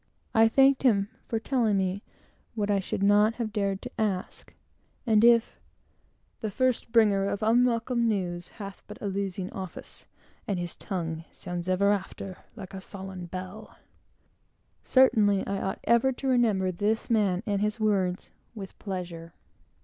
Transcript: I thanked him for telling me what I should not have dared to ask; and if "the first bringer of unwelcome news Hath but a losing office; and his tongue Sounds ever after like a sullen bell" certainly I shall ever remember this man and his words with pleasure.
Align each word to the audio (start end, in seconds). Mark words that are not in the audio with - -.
I 0.33 0.47
thanked 0.47 0.81
him 0.81 1.09
for 1.27 1.39
telling 1.39 1.77
me 1.77 2.01
what 2.55 2.71
I 2.71 2.79
should 2.79 3.03
not 3.03 3.35
have 3.35 3.53
dared 3.53 3.83
to 3.83 4.01
ask; 4.01 4.51
and 5.05 5.23
if 5.23 5.59
"the 6.39 6.49
first 6.49 6.91
bringer 6.91 7.27
of 7.27 7.43
unwelcome 7.43 8.07
news 8.07 8.47
Hath 8.57 8.81
but 8.87 8.99
a 8.99 9.05
losing 9.05 9.51
office; 9.53 10.07
and 10.47 10.57
his 10.57 10.75
tongue 10.75 11.23
Sounds 11.31 11.69
ever 11.69 11.91
after 11.91 12.37
like 12.55 12.73
a 12.73 12.81
sullen 12.81 13.27
bell" 13.27 13.77
certainly 14.83 15.45
I 15.45 15.59
shall 15.59 15.75
ever 15.83 16.11
remember 16.23 16.71
this 16.71 17.11
man 17.11 17.43
and 17.45 17.61
his 17.61 17.79
words 17.79 18.31
with 18.55 18.75
pleasure. 18.79 19.35